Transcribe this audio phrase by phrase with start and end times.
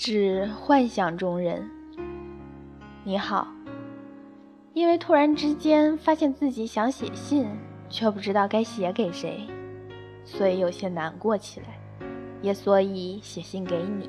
[0.00, 1.70] 致幻想中人。
[3.04, 3.46] 你好，
[4.72, 7.46] 因为突然之间发现自己想写信，
[7.90, 9.46] 却不知道该写给谁，
[10.24, 11.66] 所以有些难过起来，
[12.40, 14.08] 也所以写信给你。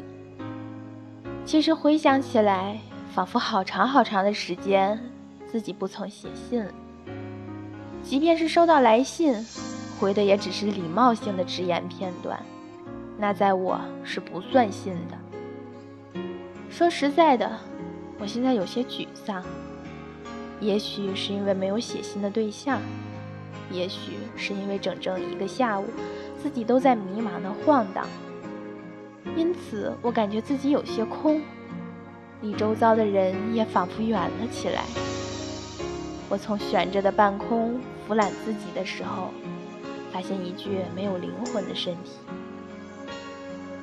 [1.44, 2.80] 其实回想起来，
[3.14, 4.98] 仿佛好长好长的时间，
[5.46, 6.72] 自己不曾写信了。
[8.02, 9.36] 即便是收到来信，
[10.00, 12.42] 回的也只是礼貌性的只言片段，
[13.18, 15.18] 那在我是不算信的。
[16.72, 17.60] 说实在的，
[18.18, 19.44] 我现在有些沮丧。
[20.62, 22.80] 也许是因为没有写信的对象，
[23.70, 25.86] 也许是因为整整一个下午，
[26.42, 28.08] 自己都在迷茫的晃荡。
[29.36, 31.42] 因此，我感觉自己有些空，
[32.42, 34.84] 离周遭的人也仿佛远了起来。
[36.30, 39.30] 我从悬着的半空俯览自己的时候，
[40.14, 42.12] 发现一具没有灵魂的身体。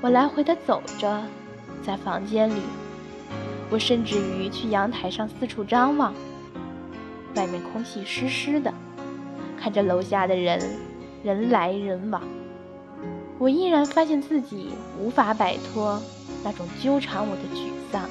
[0.01, 1.23] 我来回的走着。
[1.85, 2.61] 在房间里，
[3.71, 6.13] 我甚至于去阳台上四处张望。
[7.35, 8.73] 外面空气湿湿的，
[9.61, 10.61] 看着楼下的人
[11.23, 12.23] 人来人往，
[13.39, 16.03] 我依然发现自己无法摆脱
[16.43, 18.09] 那种纠缠我的沮丧。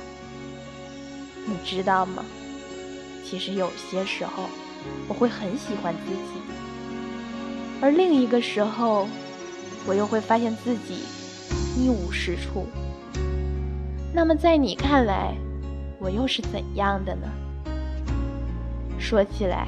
[1.46, 2.24] 你知道吗？
[3.26, 4.44] 其实有些时候，
[5.10, 6.40] 我会很喜欢自己，
[7.82, 9.08] 而另一个时候，
[9.86, 11.04] 我又会发现自己
[11.78, 12.66] 一无是处。
[14.18, 15.36] 那么，在你看来，
[16.00, 17.28] 我又是怎样的呢？
[18.98, 19.68] 说起来，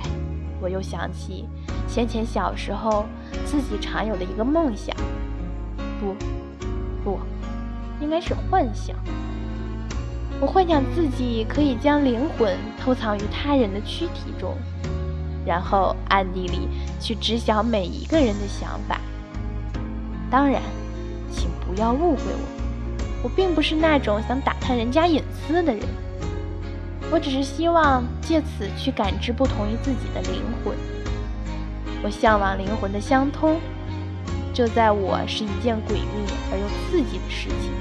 [0.60, 1.48] 我又想起
[1.88, 3.06] 先前小时候
[3.46, 4.96] 自己常有的一个梦想，
[6.02, 6.16] 不，
[7.04, 7.20] 不，
[8.02, 8.96] 应该是幻想。
[10.42, 14.58] 我幻想自己可以将灵魂偷藏于他人的躯体中，
[15.46, 16.68] 然后暗地里
[17.00, 19.00] 去知晓每一个人的想法。
[20.32, 20.60] 当然，
[21.32, 22.59] 请不要误会我。
[23.22, 25.82] 我并不是那种想打探人家隐私的人，
[27.12, 30.76] 我只是希望借此去感知不同于自己的灵魂。
[32.02, 33.60] 我向往灵魂的相通，
[34.54, 37.72] 这在我是一件诡秘而又刺激的事情。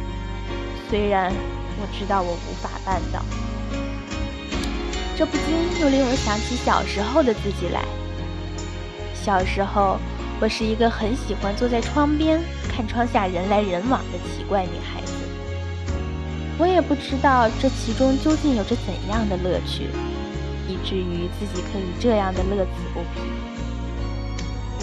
[0.91, 1.33] 虽然
[1.81, 3.23] 我知道我无法办到，
[5.17, 7.85] 这不禁又令我想起小时候的自己来。
[9.15, 9.99] 小时候，
[10.41, 15.01] 我是一个很喜欢坐在窗边看窗下人来人往的奇怪女孩。
[16.59, 19.87] 我也不知道这其中究竟有着怎样的乐趣，
[20.67, 23.21] 以至于自己可以这样的乐此不疲。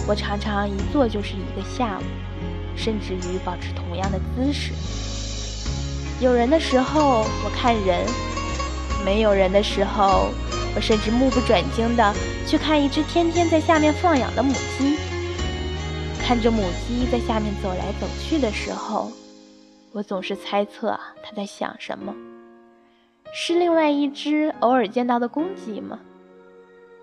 [0.08, 2.02] 我常常一坐就是一个下午，
[2.74, 4.72] 甚至于保持同样的姿势。
[6.18, 8.06] 有人的时候我看人，
[9.04, 10.30] 没有人的时候，
[10.74, 12.14] 我甚至目不转睛的
[12.46, 14.96] 去看一只天天在下面放养的母鸡。
[16.22, 19.12] 看着母鸡在下面走来走去的时候。
[19.96, 22.14] 我总是猜测他在想什么，
[23.32, 25.98] 是另外一只偶尔见到的公鸡吗？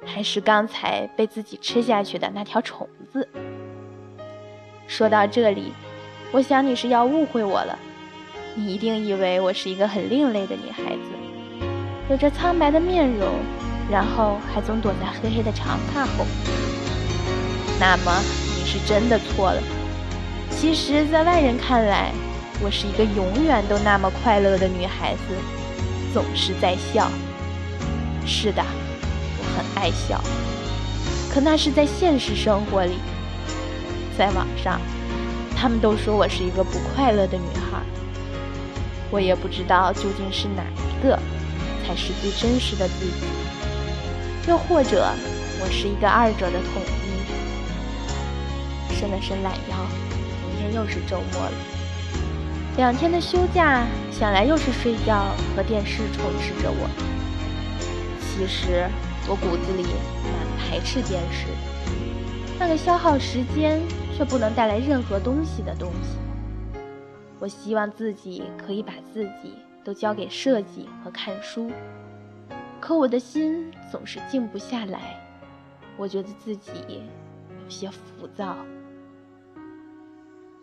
[0.05, 3.27] 还是刚才被自己吃下去的那条虫子？
[4.85, 5.73] 说到这里，
[6.31, 7.79] 我想你是要误会我了，
[8.53, 11.01] 你一定以为我是一个很另类的女孩子，
[12.11, 13.27] 有着苍白的面容，
[13.89, 16.27] 然后还总躲在黑黑的长发后。
[17.79, 18.21] 那么
[18.55, 19.59] 你是真的错了。
[20.51, 22.13] 其实，在外人看来，
[22.63, 25.35] 我是一个永远都那么快乐的女孩子，
[26.13, 27.11] 总是在笑。
[28.25, 28.63] 是的，
[29.37, 30.23] 我很爱笑。
[31.29, 32.99] 可那是在现实生活里，
[34.17, 34.79] 在网上，
[35.57, 37.81] 他们都说我是一个不快乐的女孩。
[39.11, 41.19] 我也不知道究竟是哪一个
[41.85, 43.27] 才是最真实的自己，
[44.47, 45.13] 又或者
[45.59, 46.81] 我是一个二者的统
[48.87, 48.95] 一。
[48.95, 49.75] 伸了伸懒腰，
[50.47, 51.72] 明天又是周末了。
[52.75, 56.89] 两天的休假，想来又是睡觉和电视充斥着我。
[58.19, 58.89] 其实
[59.29, 59.83] 我骨子里
[60.23, 61.45] 蛮排斥电视，
[62.59, 63.79] 那个消耗时间
[64.17, 66.17] 却不能带来任何东西的东西。
[67.39, 69.53] 我希望自己可以把自己
[69.83, 71.69] 都交给设计和看书，
[72.79, 75.23] 可我的心总是静不下来。
[75.95, 78.55] 我觉得自己有些浮躁。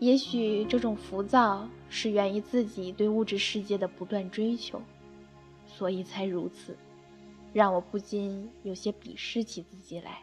[0.00, 4.80] 也许这种浮躁是源于自己对物质世界的不断追求，
[5.66, 6.74] 所以才如此，
[7.52, 10.22] 让我不禁有些鄙视起自己来。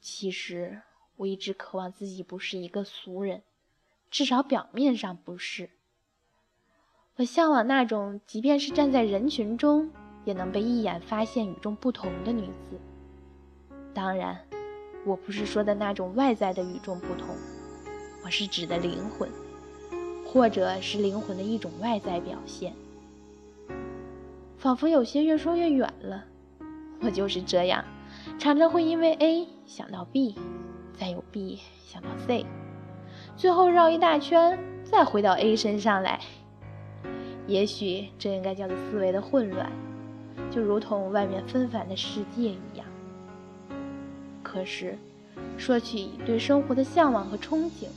[0.00, 0.82] 其实
[1.14, 3.44] 我一直渴望自己不是一个俗人，
[4.10, 5.70] 至少表面上不是。
[7.14, 9.88] 我向往那种即便是站在人群中
[10.24, 12.80] 也能被一眼发现与众不同的女子。
[13.94, 14.44] 当然，
[15.06, 17.28] 我不是说的那种外在的与众不同。
[18.24, 19.28] 我是指的灵魂，
[20.26, 22.72] 或者是灵魂的一种外在表现。
[24.56, 26.24] 仿佛有些越说越远了。
[27.02, 27.84] 我就是这样，
[28.38, 30.36] 常常会因为 A 想到 B，
[30.98, 32.46] 再有 B 想到 C，
[33.36, 36.18] 最后绕一大圈，再回到 A 身上来。
[37.46, 39.70] 也许这应该叫做思维的混乱，
[40.50, 42.86] 就如同外面纷繁的世界一样。
[44.42, 44.96] 可是，
[45.58, 47.88] 说起对生活的向往和憧憬，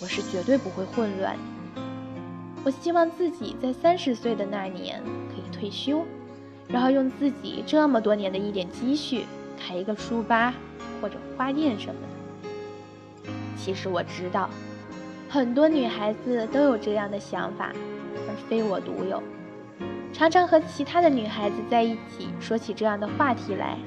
[0.00, 1.36] 我是绝对不会混乱。
[2.64, 6.04] 我希望自己在三十岁的那年可以退休，
[6.68, 9.24] 然后用自己这么多年的一点积蓄
[9.58, 10.54] 开一个书吧
[11.00, 13.30] 或者花店什么的。
[13.56, 14.50] 其实我知道，
[15.28, 17.72] 很多女孩子都有这样的想法。
[18.28, 19.22] 而非我独有，
[20.12, 23.78] 常常和其他的女孩子在一起说起这样的话题来，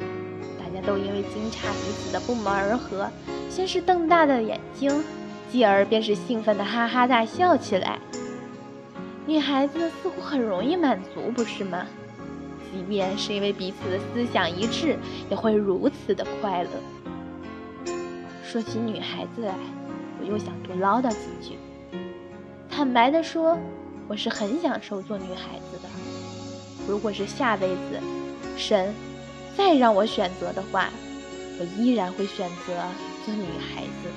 [0.58, 3.10] 大家都因为惊诧彼此的不谋而合，
[3.50, 5.04] 先是瞪大的眼睛，
[5.52, 8.00] 继而便是兴奋的哈哈大笑起来。
[9.26, 11.86] 女孩子似乎很容易满足，不是吗？
[12.72, 14.98] 即便是因为彼此的思想一致，
[15.30, 16.70] 也会如此的快乐。
[18.44, 19.56] 说起女孩子来，
[20.20, 21.58] 我又想多唠叨几句。
[22.70, 23.58] 坦白的说。
[24.12, 25.90] 我是很享受做女孩子的。
[26.88, 28.02] 如果是下辈子，
[28.58, 28.92] 神
[29.56, 30.90] 再让我选择的话，
[31.60, 32.74] 我依然会选择
[33.24, 34.10] 做女孩子。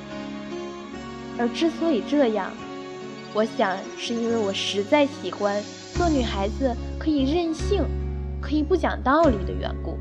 [1.42, 2.52] 而之所以这样，
[3.34, 5.60] 我想是因为我实在喜欢
[5.92, 7.82] 做女孩子可以任性、
[8.40, 9.98] 可以不讲道理的缘故。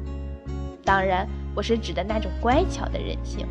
[0.85, 3.47] 当然，我是指的那种乖巧的任性。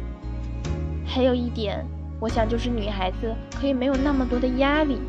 [1.05, 1.85] 还有一点，
[2.21, 5.01] 我想就是女孩子可以没有那么多的压力。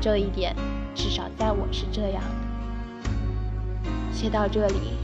[0.00, 0.56] 这一点，
[0.94, 3.10] 至少在我是这样的。
[4.14, 4.94] 写到这里，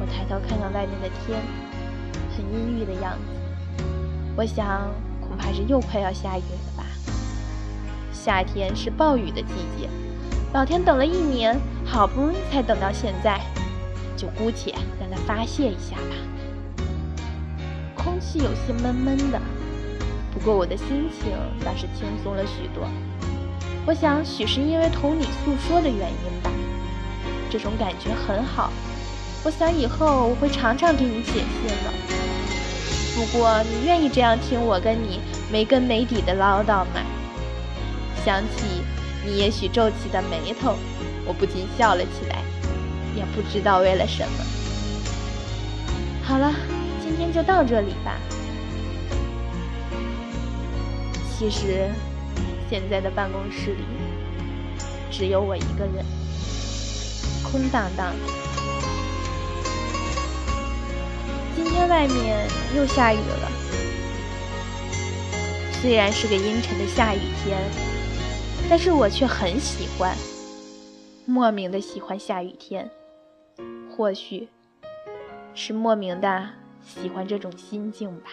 [0.00, 1.38] 我抬头看看外面的天，
[2.34, 3.92] 很阴郁的样子。
[4.34, 4.90] 我想，
[5.44, 6.84] 怕是又快要下雨了吧。
[8.12, 9.48] 夏天是暴雨的季
[9.78, 9.90] 节，
[10.54, 11.54] 老天等了一年，
[11.84, 13.38] 好不容易才等到现在，
[14.16, 16.16] 就姑且让它发泄一下吧。
[17.94, 19.38] 空气有些闷闷的，
[20.32, 21.32] 不过我的心情
[21.62, 22.88] 倒是轻松了许多。
[23.84, 26.50] 我想，许是因为同你诉说的原因吧，
[27.50, 28.72] 这种感觉很好。
[29.44, 31.92] 我想以后我会常常给你写信的。
[33.14, 35.20] 不过，你愿意这样听我跟你
[35.50, 37.00] 没根没底的唠叨嘛？
[38.24, 38.82] 想起
[39.24, 40.76] 你也许皱起的眉头，
[41.24, 42.42] 我不禁笑了起来，
[43.14, 44.44] 也不知道为了什么。
[46.22, 46.52] 好了，
[47.02, 48.18] 今天就到这里吧。
[51.38, 51.90] 其实。
[52.70, 53.84] 现在的办公室里
[55.10, 56.04] 只有我一个人，
[57.44, 58.32] 空荡荡的。
[61.54, 63.50] 今天外面又下雨了，
[65.84, 67.60] 虽然是个阴沉的下雨天，
[68.70, 70.16] 但是我却很喜欢，
[71.26, 72.90] 莫名的喜欢下雨天。
[73.90, 74.48] 或许
[75.52, 76.48] 是莫名的
[76.82, 78.30] 喜欢这种心境吧。